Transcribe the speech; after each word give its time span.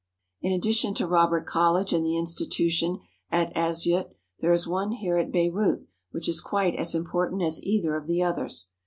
In 0.41 0.51
addition 0.51 0.95
to 0.95 1.05
Robert 1.05 1.45
College 1.45 1.93
and 1.93 2.03
the 2.03 2.17
institution 2.17 3.01
at 3.29 3.53
Asyut 3.55 4.09
there 4.39 4.51
is 4.51 4.65
one 4.67 4.93
here 4.93 5.19
at 5.19 5.31
Beirut 5.31 5.85
which 6.09 6.27
is 6.27 6.41
quite 6.41 6.73
as 6.75 6.95
im 6.95 7.05
portant 7.05 7.43
as 7.43 7.61
either 7.63 7.95
of 7.95 8.07
the 8.07 8.23
others. 8.23 8.71